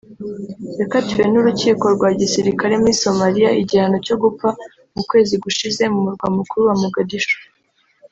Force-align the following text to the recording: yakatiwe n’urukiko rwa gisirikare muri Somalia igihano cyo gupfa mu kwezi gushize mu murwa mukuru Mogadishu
yakatiwe 0.79 1.23
n’urukiko 1.31 1.85
rwa 1.95 2.09
gisirikare 2.19 2.73
muri 2.81 2.95
Somalia 3.03 3.49
igihano 3.61 3.97
cyo 4.05 4.15
gupfa 4.23 4.47
mu 4.93 5.01
kwezi 5.09 5.33
gushize 5.43 5.83
mu 5.93 5.99
murwa 6.05 6.27
mukuru 6.37 6.65
Mogadishu 6.83 7.37